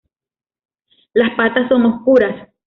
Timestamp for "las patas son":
1.13-1.85